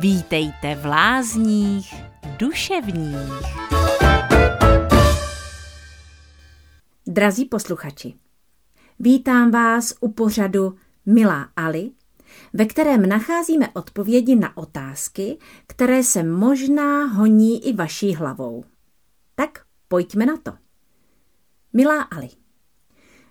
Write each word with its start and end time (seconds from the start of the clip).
Vítejte 0.00 0.74
v 0.74 0.86
lázních 0.86 1.94
duševních. 2.38 3.16
Drazí 7.06 7.44
posluchači, 7.44 8.14
vítám 8.98 9.50
vás 9.50 9.94
u 10.00 10.12
pořadu 10.12 10.76
Milá 11.06 11.48
Ali, 11.56 11.90
ve 12.52 12.66
kterém 12.66 13.08
nacházíme 13.08 13.68
odpovědi 13.74 14.36
na 14.36 14.56
otázky, 14.56 15.38
které 15.66 16.04
se 16.04 16.22
možná 16.22 17.04
honí 17.04 17.68
i 17.68 17.72
vaší 17.72 18.14
hlavou. 18.14 18.64
Tak 19.34 19.64
pojďme 19.88 20.26
na 20.26 20.36
to. 20.36 20.52
Milá 21.72 22.02
Ali, 22.02 22.28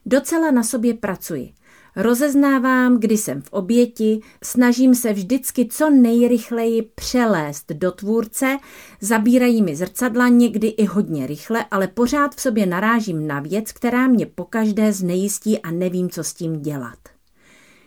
docela 0.06 0.52
na 0.52 0.64
sobě 0.64 0.94
pracuji– 0.94 1.54
Rozeznávám, 2.00 3.00
kdy 3.00 3.18
jsem 3.18 3.42
v 3.42 3.54
oběti, 3.54 4.20
snažím 4.44 4.96
se 4.96 5.14
vždycky 5.14 5.68
co 5.72 5.90
nejrychleji 5.90 6.82
přelézt 6.96 7.72
do 7.72 7.92
tvůrce, 7.92 8.58
zabírají 9.02 9.62
mi 9.62 9.76
zrcadla 9.76 10.28
někdy 10.28 10.68
i 10.68 10.86
hodně 10.86 11.28
rychle, 11.28 11.66
ale 11.72 11.88
pořád 11.88 12.36
v 12.36 12.42
sobě 12.42 12.66
narážím 12.66 13.28
na 13.28 13.40
věc, 13.40 13.72
která 13.72 14.08
mě 14.08 14.26
pokaždé 14.26 14.94
znejistí 14.94 15.60
a 15.60 15.72
nevím, 15.72 16.10
co 16.10 16.24
s 16.24 16.34
tím 16.34 16.62
dělat. 16.62 17.00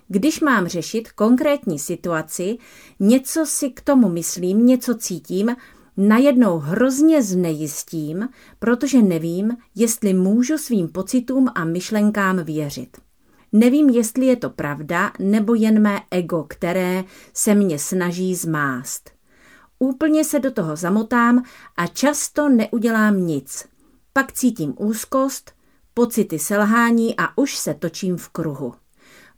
Když 0.08 0.40
mám 0.40 0.68
řešit 0.68 1.12
konkrétní 1.12 1.78
situaci, 1.78 2.58
něco 3.00 3.46
si 3.46 3.70
k 3.70 3.80
tomu 3.80 4.08
myslím, 4.08 4.66
něco 4.66 4.94
cítím, 4.94 5.56
najednou 5.96 6.58
hrozně 6.58 7.22
znejistím, 7.22 8.28
protože 8.58 9.02
nevím, 9.02 9.56
jestli 9.74 10.14
můžu 10.14 10.58
svým 10.58 10.88
pocitům 10.88 11.48
a 11.54 11.64
myšlenkám 11.64 12.44
věřit. 12.44 13.09
Nevím, 13.52 13.88
jestli 13.88 14.26
je 14.26 14.36
to 14.36 14.50
pravda, 14.50 15.12
nebo 15.18 15.54
jen 15.54 15.82
mé 15.82 16.02
ego, 16.10 16.44
které 16.48 17.04
se 17.34 17.54
mě 17.54 17.78
snaží 17.78 18.34
zmást. 18.34 19.10
Úplně 19.78 20.24
se 20.24 20.38
do 20.38 20.50
toho 20.50 20.76
zamotám 20.76 21.42
a 21.76 21.86
často 21.86 22.48
neudělám 22.48 23.26
nic. 23.26 23.68
Pak 24.12 24.32
cítím 24.32 24.74
úzkost, 24.78 25.52
pocity 25.94 26.38
selhání 26.38 27.16
a 27.16 27.38
už 27.38 27.56
se 27.56 27.74
točím 27.74 28.16
v 28.16 28.28
kruhu. 28.28 28.74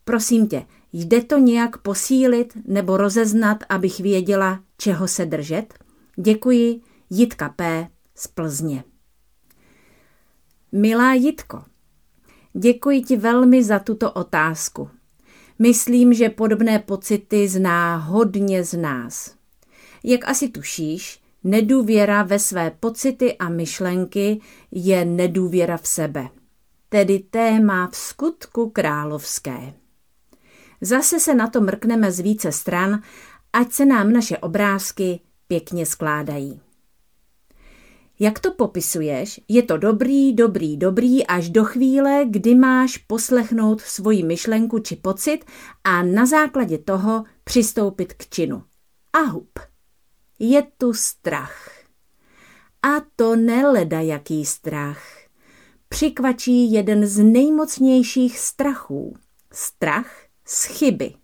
Prosím 0.05 0.47
tě, 0.47 0.67
jde 0.93 1.25
to 1.25 1.39
nějak 1.39 1.79
posílit 1.79 2.59
nebo 2.65 2.97
rozeznat, 2.97 3.59
abych 3.69 4.01
věděla, 4.01 4.61
čeho 4.77 5.09
se 5.09 5.27
držet? 5.27 5.75
Děkuji, 6.17 6.81
Jitka 7.11 7.49
P. 7.49 7.89
z 8.15 8.27
Plzně. 8.27 8.85
Milá 10.73 11.15
Jitko, 11.15 11.65
Děkuji 12.53 13.03
ti 13.03 13.17
velmi 13.17 13.65
za 13.65 13.79
tuto 13.79 14.13
otázku. 14.13 14.91
Myslím, 15.59 16.15
že 16.15 16.29
podobné 16.29 16.79
pocity 16.79 17.49
zná 17.49 17.97
hodně 17.97 18.65
z 18.65 18.79
nás. 18.79 19.35
Jak 20.05 20.29
asi 20.29 20.49
tušíš, 20.49 21.21
nedůvěra 21.45 22.23
ve 22.23 22.39
své 22.39 22.71
pocity 22.71 23.39
a 23.39 23.49
myšlenky 23.49 24.41
je 24.71 25.05
nedůvěra 25.05 25.77
v 25.77 25.87
sebe. 25.87 26.29
Tedy 26.89 27.19
téma 27.19 27.89
v 27.89 27.97
skutku 27.97 28.71
královské. 28.71 29.75
Zase 30.81 31.21
se 31.21 31.35
na 31.35 31.49
to 31.49 31.61
mrkneme 31.61 32.13
z 32.13 32.21
více 32.21 32.53
stran, 32.53 33.03
ať 33.53 33.73
se 33.73 33.87
nám 33.87 34.13
naše 34.13 34.39
obrázky 34.39 35.21
pěkně 35.47 35.87
skládají. 35.87 36.61
Jak 38.23 38.39
to 38.39 38.53
popisuješ, 38.53 39.41
je 39.49 39.63
to 39.63 39.77
dobrý, 39.77 40.33
dobrý, 40.33 40.77
dobrý 40.77 41.27
až 41.27 41.51
do 41.51 41.65
chvíle, 41.65 42.25
kdy 42.31 42.55
máš 42.55 42.99
poslechnout 42.99 43.81
svoji 43.81 44.23
myšlenku 44.23 44.79
či 44.79 44.97
pocit 44.97 45.45
a 45.85 46.03
na 46.03 46.27
základě 46.27 46.79
toho 46.79 47.25
přistoupit 47.45 48.13
k 48.13 48.29
činu. 48.29 48.63
A 49.13 49.19
hup. 49.19 49.59
Je 50.39 50.63
tu 50.79 50.95
strach. 50.95 51.71
A 52.83 52.89
to 53.17 53.37
neleda 53.37 54.01
jaký 54.01 54.45
strach. 54.45 55.03
Přikvačí 55.89 56.73
jeden 56.73 57.07
z 57.07 57.23
nejmocnějších 57.23 58.39
strachů. 58.39 59.17
Strach 59.53 60.11
z 60.45 60.65
chyby. 60.65 61.15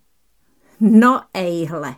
No 0.79 1.21
ejhle. 1.33 1.95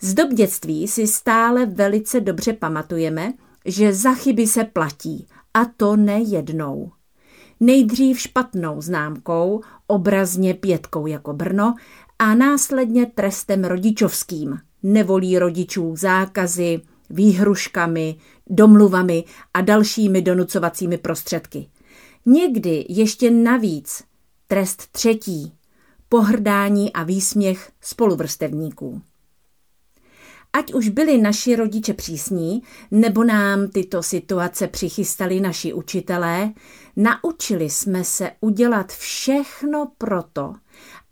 Z 0.00 0.14
dob 0.14 0.30
dětství 0.32 0.88
si 0.88 1.06
stále 1.06 1.66
velice 1.66 2.20
dobře 2.20 2.52
pamatujeme, 2.52 3.32
že 3.66 3.94
za 3.94 4.14
chyby 4.14 4.46
se 4.46 4.64
platí, 4.64 5.26
a 5.54 5.64
to 5.64 5.96
nejednou. 5.96 6.92
Nejdřív 7.60 8.20
špatnou 8.20 8.80
známkou, 8.80 9.60
obrazně 9.86 10.54
pětkou 10.54 11.06
jako 11.06 11.32
Brno, 11.32 11.74
a 12.18 12.34
následně 12.34 13.06
trestem 13.06 13.64
rodičovským, 13.64 14.58
nevolí 14.82 15.38
rodičů 15.38 15.96
zákazy, 15.96 16.80
výhruškami, 17.10 18.16
domluvami 18.46 19.24
a 19.54 19.60
dalšími 19.60 20.22
donucovacími 20.22 20.98
prostředky. 20.98 21.68
Někdy 22.26 22.86
ještě 22.88 23.30
navíc 23.30 24.04
trest 24.46 24.92
třetí, 24.92 25.52
pohrdání 26.08 26.92
a 26.92 27.02
výsměch 27.02 27.70
spoluvrstevníků. 27.80 29.02
Ať 30.58 30.74
už 30.74 30.88
byli 30.88 31.18
naši 31.18 31.56
rodiče 31.56 31.94
přísní, 31.94 32.62
nebo 32.90 33.24
nám 33.24 33.68
tyto 33.68 34.02
situace 34.02 34.68
přichystali 34.68 35.40
naši 35.40 35.72
učitelé, 35.72 36.52
naučili 36.96 37.70
jsme 37.70 38.04
se 38.04 38.30
udělat 38.40 38.92
všechno 38.92 39.92
proto, 39.98 40.54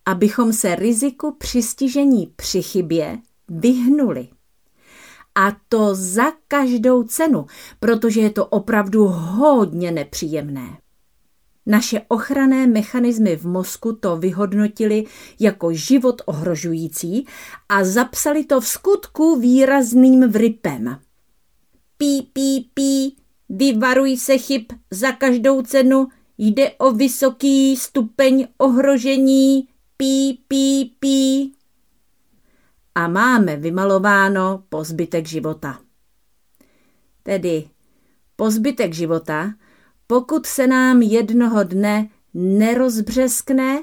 abychom 0.06 0.52
se 0.52 0.74
riziku 0.74 1.36
přistižení 1.38 2.32
při 2.36 2.62
chybě 2.62 3.18
vyhnuli. 3.48 4.28
A 5.34 5.56
to 5.68 5.94
za 5.94 6.24
každou 6.48 7.02
cenu, 7.02 7.46
protože 7.80 8.20
je 8.20 8.30
to 8.30 8.46
opravdu 8.46 9.06
hodně 9.06 9.90
nepříjemné. 9.90 10.78
Naše 11.66 12.00
ochranné 12.08 12.66
mechanismy 12.66 13.36
v 13.36 13.46
mozku 13.46 13.92
to 13.92 14.16
vyhodnotili 14.16 15.04
jako 15.40 15.72
život 15.72 16.22
ohrožující 16.26 17.26
a 17.68 17.84
zapsali 17.84 18.44
to 18.44 18.60
v 18.60 18.66
skutku 18.66 19.40
výrazným 19.40 20.28
vrypem. 20.28 21.00
Pí, 21.96 22.22
pí, 22.32 22.70
pí, 22.74 23.16
vyvaruj 23.48 24.16
se 24.16 24.38
chyb 24.38 24.62
za 24.90 25.12
každou 25.12 25.62
cenu, 25.62 26.08
jde 26.38 26.70
o 26.70 26.92
vysoký 26.92 27.76
stupeň 27.76 28.46
ohrožení, 28.58 29.68
pí, 29.96 30.44
pí, 30.48 30.96
pí. 30.98 31.52
A 32.94 33.08
máme 33.08 33.56
vymalováno 33.56 34.64
po 34.68 34.84
zbytek 34.84 35.26
života. 35.26 35.80
Tedy 37.22 37.68
po 38.36 38.50
zbytek 38.50 38.92
života 38.92 39.54
pokud 40.06 40.46
se 40.46 40.66
nám 40.66 41.02
jednoho 41.02 41.64
dne 41.64 42.08
nerozbřeskne 42.34 43.82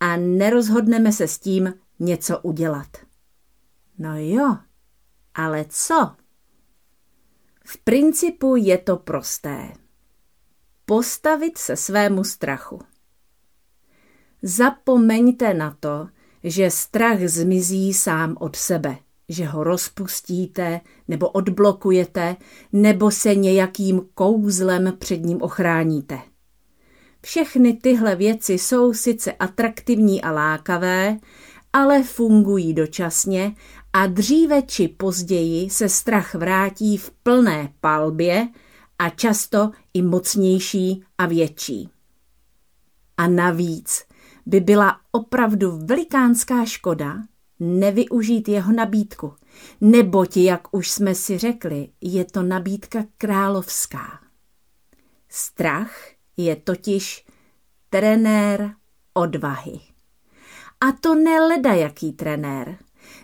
a 0.00 0.16
nerozhodneme 0.16 1.12
se 1.12 1.28
s 1.28 1.38
tím 1.38 1.74
něco 1.98 2.38
udělat. 2.38 2.96
No 3.98 4.18
jo, 4.18 4.56
ale 5.34 5.64
co? 5.68 6.16
V 7.64 7.78
principu 7.78 8.56
je 8.56 8.78
to 8.78 8.96
prosté. 8.96 9.72
Postavit 10.84 11.58
se 11.58 11.76
svému 11.76 12.24
strachu. 12.24 12.82
Zapomeňte 14.42 15.54
na 15.54 15.76
to, 15.80 16.08
že 16.44 16.70
strach 16.70 17.18
zmizí 17.20 17.94
sám 17.94 18.36
od 18.40 18.56
sebe– 18.56 18.98
že 19.30 19.46
ho 19.46 19.64
rozpustíte 19.64 20.80
nebo 21.08 21.28
odblokujete 21.28 22.36
nebo 22.72 23.10
se 23.10 23.34
nějakým 23.34 24.00
kouzlem 24.14 24.94
před 24.98 25.16
ním 25.16 25.42
ochráníte. 25.42 26.18
Všechny 27.22 27.72
tyhle 27.74 28.16
věci 28.16 28.52
jsou 28.52 28.92
sice 28.92 29.32
atraktivní 29.32 30.22
a 30.22 30.30
lákavé, 30.30 31.18
ale 31.72 32.02
fungují 32.02 32.74
dočasně 32.74 33.54
a 33.92 34.06
dříve 34.06 34.62
či 34.62 34.88
později 34.88 35.70
se 35.70 35.88
strach 35.88 36.34
vrátí 36.34 36.96
v 36.96 37.10
plné 37.22 37.72
palbě 37.80 38.48
a 38.98 39.10
často 39.10 39.70
i 39.94 40.02
mocnější 40.02 41.04
a 41.18 41.26
větší. 41.26 41.88
A 43.16 43.28
navíc 43.28 44.04
by 44.46 44.60
byla 44.60 45.00
opravdu 45.12 45.78
velikánská 45.84 46.64
škoda, 46.64 47.16
nevyužít 47.60 48.48
jeho 48.48 48.72
nabídku, 48.72 49.34
neboť, 49.80 50.36
jak 50.36 50.74
už 50.74 50.90
jsme 50.90 51.14
si 51.14 51.38
řekli, 51.38 51.88
je 52.00 52.24
to 52.24 52.42
nabídka 52.42 53.04
královská. 53.18 54.20
Strach 55.28 55.96
je 56.36 56.56
totiž 56.56 57.26
trenér 57.90 58.74
odvahy. 59.14 59.80
A 60.80 60.92
to 60.92 61.14
neleda 61.14 61.72
jaký 61.72 62.12
trenér, 62.12 62.78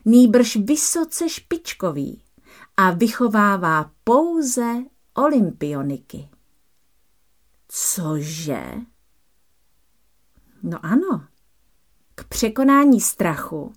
nýbrž 0.05 0.57
vysoce 0.57 1.29
špičkový 1.29 2.23
a 2.77 2.91
vychovává 2.91 3.91
pouze 4.05 4.75
olympioniky. 5.15 6.29
Cože? 7.69 8.65
No 10.63 10.79
ano, 10.83 11.27
k 12.15 12.25
překonání 12.25 13.01
strachu 13.01 13.73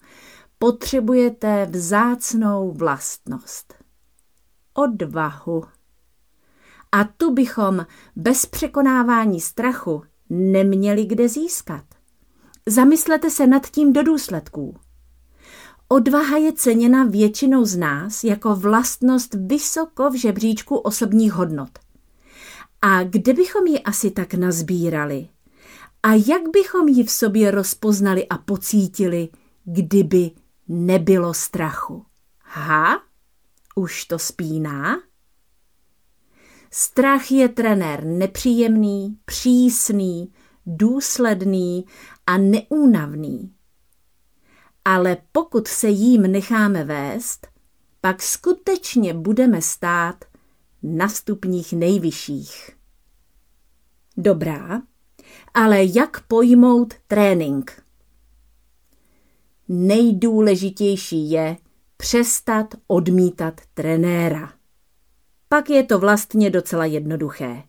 potřebujete 0.59 1.65
vzácnou 1.65 2.71
vlastnost. 2.71 3.73
Odvahu. 4.73 5.63
A 6.91 7.03
tu 7.03 7.33
bychom 7.33 7.85
bez 8.15 8.45
překonávání 8.45 9.41
strachu 9.41 10.03
neměli 10.29 11.05
kde 11.05 11.29
získat. 11.29 11.83
Zamyslete 12.65 13.29
se 13.29 13.47
nad 13.47 13.69
tím 13.69 13.93
do 13.93 14.03
důsledků. 14.03 14.75
Odvaha 15.89 16.37
je 16.37 16.53
ceněna 16.53 17.03
většinou 17.03 17.65
z 17.65 17.77
nás 17.77 18.23
jako 18.23 18.55
vlastnost 18.55 19.33
vysoko 19.33 20.09
v 20.09 20.15
žebříčku 20.15 20.77
osobních 20.77 21.33
hodnot. 21.33 21.79
A 22.81 23.03
kde 23.03 23.33
bychom 23.33 23.67
ji 23.67 23.79
asi 23.79 24.11
tak 24.11 24.33
nazbírali? 24.33 25.27
A 26.03 26.13
jak 26.13 26.41
bychom 26.53 26.87
ji 26.87 27.03
v 27.03 27.11
sobě 27.11 27.51
rozpoznali 27.51 28.27
a 28.27 28.37
pocítili, 28.37 29.29
kdyby 29.65 30.31
nebylo 30.69 31.33
strachu? 31.33 32.05
Ha? 32.39 33.01
Už 33.75 34.05
to 34.05 34.19
spíná? 34.19 35.01
Strach 36.71 37.31
je 37.31 37.49
trenér 37.49 38.05
nepříjemný, 38.05 39.19
přísný, 39.25 40.33
důsledný 40.65 41.85
a 42.27 42.37
neúnavný. 42.37 43.53
Ale 44.85 45.17
pokud 45.31 45.67
se 45.67 45.89
jím 45.89 46.21
necháme 46.21 46.83
vést, 46.83 47.47
pak 48.01 48.21
skutečně 48.21 49.13
budeme 49.13 49.61
stát 49.61 50.25
na 50.83 51.09
stupních 51.09 51.73
nejvyšších. 51.73 52.69
Dobrá, 54.17 54.81
ale 55.53 55.79
jak 55.83 56.21
pojmout 56.27 56.93
trénink? 57.07 57.83
Nejdůležitější 59.71 61.31
je 61.31 61.57
přestat 61.97 62.75
odmítat 62.87 63.61
trenéra. 63.73 64.53
Pak 65.49 65.69
je 65.69 65.83
to 65.83 65.99
vlastně 65.99 66.49
docela 66.49 66.85
jednoduché. 66.85 67.63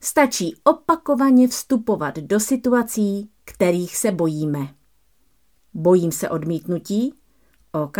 Stačí 0.00 0.56
opakovaně 0.64 1.48
vstupovat 1.48 2.18
do 2.18 2.40
situací, 2.40 3.30
kterých 3.44 3.96
se 3.96 4.12
bojíme. 4.12 4.74
Bojím 5.74 6.12
se 6.12 6.30
odmítnutí? 6.30 7.14
OK. 7.72 7.98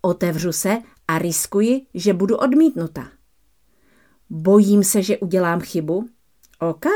Otevřu 0.00 0.52
se 0.52 0.78
a 1.08 1.18
riskuji, 1.18 1.86
že 1.94 2.12
budu 2.14 2.36
odmítnuta. 2.36 3.08
Bojím 4.30 4.84
se, 4.84 5.02
že 5.02 5.18
udělám 5.18 5.60
chybu? 5.60 6.08
OK. 6.58 6.86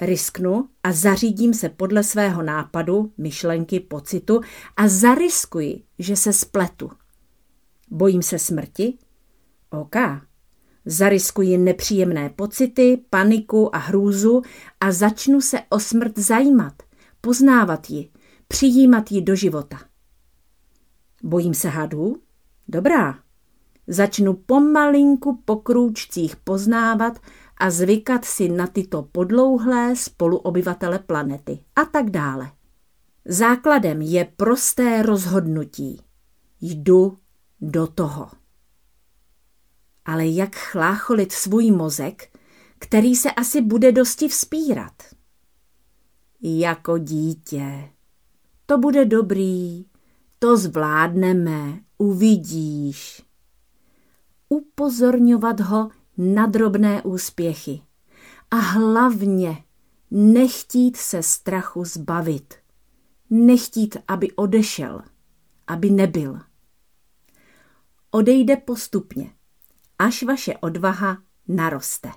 Risknu 0.00 0.68
a 0.82 0.92
zařídím 0.92 1.54
se 1.54 1.68
podle 1.68 2.04
svého 2.04 2.42
nápadu, 2.42 3.12
myšlenky, 3.18 3.80
pocitu 3.80 4.40
a 4.76 4.88
zariskuji, 4.88 5.82
že 5.98 6.16
se 6.16 6.32
spletu. 6.32 6.90
Bojím 7.90 8.22
se 8.22 8.38
smrti? 8.38 8.98
OK. 9.70 9.96
Zariskuji 10.84 11.58
nepříjemné 11.58 12.30
pocity, 12.30 13.04
paniku 13.10 13.76
a 13.76 13.78
hrůzu 13.78 14.42
a 14.80 14.92
začnu 14.92 15.40
se 15.40 15.60
o 15.68 15.80
smrt 15.80 16.18
zajímat, 16.18 16.74
poznávat 17.20 17.90
ji, 17.90 18.10
přijímat 18.48 19.12
ji 19.12 19.22
do 19.22 19.34
života. 19.34 19.80
Bojím 21.22 21.54
se 21.54 21.68
hadů? 21.68 22.16
Dobrá. 22.68 23.18
Začnu 23.86 24.34
pomalinku 24.34 25.42
po 25.44 25.56
krůčcích 25.56 26.36
poznávat 26.36 27.18
a 27.56 27.70
zvykat 27.70 28.24
si 28.24 28.48
na 28.48 28.66
tyto 28.66 29.02
podlouhlé 29.02 29.96
spoluobyvatele 29.96 30.98
planety 30.98 31.58
a 31.76 31.84
tak 31.84 32.10
dále. 32.10 32.50
Základem 33.24 34.02
je 34.02 34.24
prosté 34.36 35.02
rozhodnutí. 35.02 36.02
Jdu 36.60 37.18
do 37.60 37.86
toho. 37.86 38.30
Ale 40.04 40.26
jak 40.26 40.56
chlácholit 40.56 41.32
svůj 41.32 41.70
mozek, 41.70 42.38
který 42.78 43.16
se 43.16 43.30
asi 43.30 43.60
bude 43.60 43.92
dosti 43.92 44.28
vzpírat? 44.28 45.02
Jako 46.42 46.98
dítě. 46.98 47.90
To 48.66 48.78
bude 48.78 49.04
dobrý, 49.04 49.86
to 50.38 50.56
zvládneme, 50.56 51.80
uvidíš. 51.98 53.22
Upozorňovat 54.48 55.60
ho 55.60 55.90
na 56.16 56.46
drobné 56.46 57.02
úspěchy. 57.02 57.82
A 58.50 58.56
hlavně 58.56 59.64
nechtít 60.10 60.96
se 60.96 61.22
strachu 61.22 61.84
zbavit. 61.84 62.54
Nechtít, 63.30 63.96
aby 64.08 64.32
odešel, 64.32 65.02
aby 65.66 65.90
nebyl. 65.90 66.40
Odejde 68.10 68.56
postupně, 68.56 69.34
až 69.98 70.22
vaše 70.22 70.56
odvaha 70.56 71.18
naroste. 71.48 72.10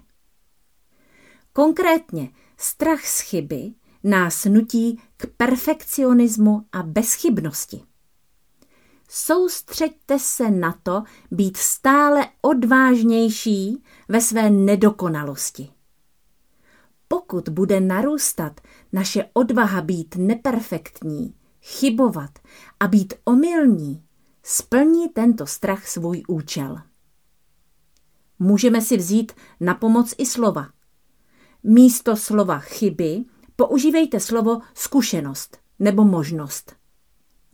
Konkrétně 1.53 2.29
strach 2.57 3.05
z 3.05 3.19
chyby 3.19 3.73
nás 4.03 4.45
nutí 4.45 5.01
k 5.17 5.27
perfekcionismu 5.37 6.65
a 6.71 6.83
bezchybnosti. 6.83 7.83
Soustřeďte 9.07 10.19
se 10.19 10.51
na 10.51 10.79
to 10.83 11.03
být 11.31 11.57
stále 11.57 12.27
odvážnější 12.41 13.83
ve 14.09 14.21
své 14.21 14.49
nedokonalosti. 14.49 15.69
Pokud 17.07 17.49
bude 17.49 17.79
narůstat 17.79 18.61
naše 18.93 19.25
odvaha 19.33 19.81
být 19.81 20.15
neperfektní, 20.15 21.35
chybovat 21.61 22.39
a 22.79 22.87
být 22.87 23.13
omylní, 23.25 24.03
splní 24.43 25.09
tento 25.09 25.45
strach 25.45 25.87
svůj 25.87 26.23
účel. 26.27 26.77
Můžeme 28.39 28.81
si 28.81 28.97
vzít 28.97 29.31
na 29.59 29.73
pomoc 29.73 30.15
i 30.17 30.25
slova. 30.25 30.69
Místo 31.63 32.15
slova 32.15 32.59
chyby 32.59 33.25
používejte 33.55 34.19
slovo 34.19 34.59
zkušenost 34.73 35.57
nebo 35.79 36.03
možnost. 36.03 36.76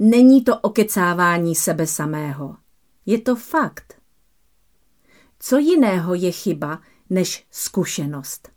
Není 0.06 0.44
to 0.44 0.60
okecávání 0.60 1.56
sebe 1.56 1.88
samého. 1.88 2.58
Je 3.06 3.22
to 3.22 3.36
fakt. 3.36 4.02
Co 5.40 5.58
jiného 5.58 6.14
je 6.14 6.32
chyba 6.32 6.82
než 7.10 7.48
zkušenost? 7.52 8.52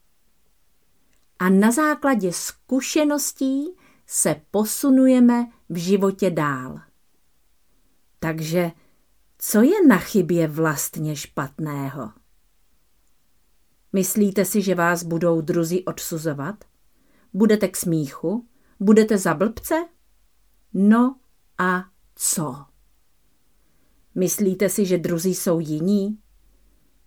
A 1.38 1.48
na 1.48 1.70
základě 1.70 2.32
zkušeností 2.32 3.66
se 4.06 4.40
posunujeme 4.50 5.46
v 5.68 5.76
životě 5.76 6.30
dál. 6.30 6.80
Takže 8.18 8.70
co 9.38 9.62
je 9.62 9.86
na 9.86 9.98
chybě 9.98 10.48
vlastně 10.48 11.16
špatného? 11.16 12.12
Myslíte 13.92 14.44
si, 14.44 14.62
že 14.62 14.74
vás 14.74 15.02
budou 15.02 15.40
druzí 15.40 15.84
odsuzovat? 15.84 16.64
Budete 17.32 17.68
k 17.68 17.76
smíchu? 17.76 18.46
Budete 18.80 19.18
za 19.18 19.34
blbce? 19.34 19.84
No 20.74 21.16
a 21.58 21.84
co? 22.14 22.56
Myslíte 24.14 24.68
si, 24.68 24.86
že 24.86 24.98
druzí 24.98 25.34
jsou 25.34 25.60
jiní? 25.60 26.18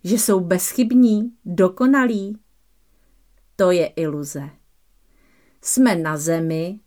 Že 0.04 0.18
jsou 0.18 0.40
bezchybní, 0.40 1.32
dokonalí? 1.44 2.38
To 3.56 3.70
je 3.70 3.86
iluze. 3.86 4.50
Jsme 5.62 5.96
na 5.96 6.16
zemi 6.16 6.80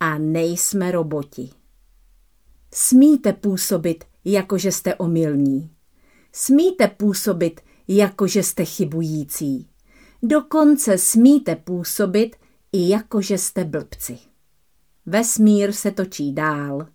a 0.00 0.18
nejsme 0.18 0.92
roboti. 0.92 1.50
Smíte 2.74 3.32
působit, 3.32 4.04
jako 4.24 4.58
že 4.58 4.72
jste 4.72 4.94
omylní. 4.94 5.70
Smíte 6.32 6.88
působit, 6.88 7.60
jako 7.88 8.26
že 8.26 8.42
jste 8.42 8.64
chybující. 8.64 9.68
Dokonce 10.22 10.98
smíte 10.98 11.56
působit, 11.56 12.36
i 12.72 12.88
jako 12.88 13.20
že 13.20 13.38
jste 13.38 13.64
blbci. 13.64 14.18
Vesmír 15.06 15.72
se 15.72 15.90
točí 15.90 16.32
dál 16.32 16.86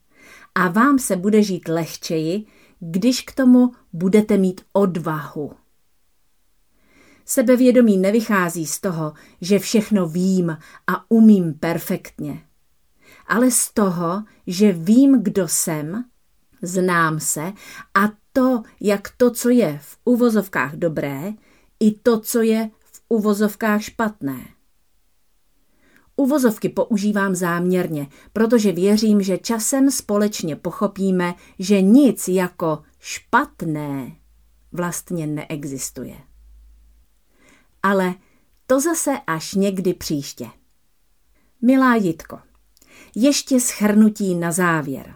a 0.60 0.68
vám 0.68 1.00
se 1.00 1.16
bude 1.16 1.44
žít 1.44 1.68
lehčeji, 1.68 2.46
když 2.80 3.22
k 3.22 3.32
tomu 3.32 3.72
budete 3.94 4.38
mít 4.38 4.62
odvahu. 4.74 5.52
Sebevědomí 7.26 7.98
nevychází 7.98 8.66
z 8.66 8.80
toho, 8.80 9.14
že 9.42 9.60
všechno 9.60 10.08
vím 10.08 10.58
a 10.88 11.12
umím 11.12 11.54
perfektně, 11.54 12.44
ale 13.28 13.52
z 13.52 13.74
toho, 13.74 14.24
že 14.48 14.72
vím, 14.72 15.24
kdo 15.24 15.48
jsem, 15.48 16.06
znám 16.62 17.20
se 17.20 17.54
a 17.94 18.12
to, 18.34 18.64
jak 18.82 19.10
to, 19.18 19.32
co 19.32 19.50
je 19.50 19.80
v 19.82 19.98
uvozovkách 20.06 20.76
dobré, 20.76 21.34
i 21.80 21.92
to, 21.92 22.20
co 22.20 22.42
je 22.42 22.70
v 22.92 23.02
uvozovkách 23.10 23.82
špatné. 23.82 24.59
Uvozovky 26.20 26.70
používám 26.70 27.36
záměrně, 27.36 28.08
protože 28.34 28.72
věřím, 28.72 29.22
že 29.22 29.38
časem 29.38 29.92
společně 29.92 30.56
pochopíme, 30.56 31.34
že 31.60 31.82
nic 31.82 32.28
jako 32.28 32.84
špatné 33.00 34.16
vlastně 34.72 35.28
neexistuje. 35.28 36.16
Ale 37.84 38.16
to 38.68 38.80
zase 38.80 39.12
až 39.28 39.54
někdy 39.54 39.94
příště. 39.94 40.48
Milá 41.62 41.96
Jitko, 41.96 42.40
ještě 43.16 43.60
schrnutí 43.60 44.36
na 44.36 44.52
závěr. 44.52 45.16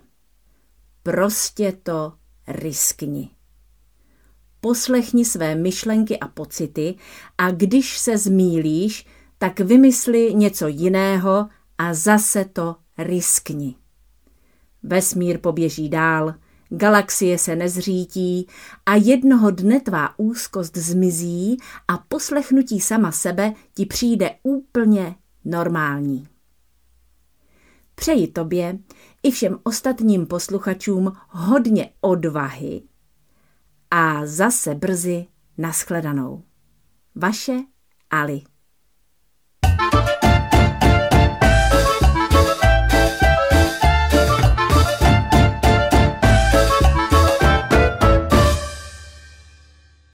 Prostě 1.04 1.72
to 1.84 2.14
riskni. 2.48 3.30
Poslechni 4.62 5.26
své 5.26 5.56
myšlenky 5.56 6.20
a 6.20 6.28
pocity 6.28 6.96
a 7.38 7.52
když 7.52 7.98
se 7.98 8.18
zmílíš, 8.18 9.06
tak 9.38 9.60
vymysli 9.60 10.34
něco 10.34 10.68
jiného 10.68 11.48
a 11.78 11.94
zase 11.94 12.46
to 12.46 12.76
riskni. 12.98 13.76
Vesmír 14.84 15.38
poběží 15.38 15.90
dál, 15.90 16.34
galaxie 16.70 17.38
se 17.38 17.56
nezřítí 17.56 18.48
a 18.86 18.96
jednoho 18.96 19.52
dne 19.52 19.80
tvá 19.80 20.20
úzkost 20.20 20.78
zmizí 20.78 21.58
a 21.88 21.98
poslechnutí 21.98 22.80
sama 22.80 23.12
sebe 23.12 23.54
ti 23.74 23.86
přijde 23.86 24.36
úplně 24.44 25.16
normální. 25.46 26.28
Přeji 27.96 28.28
tobě 28.28 28.80
i 29.24 29.32
všem 29.32 29.60
ostatním 29.64 30.26
posluchačům 30.26 31.12
hodně 31.28 31.90
odvahy 32.02 32.82
a 33.92 34.26
zase 34.26 34.76
brzy 34.76 35.28
naschledanou. 35.58 36.44
Vaše 37.16 37.60
Ali 38.10 38.42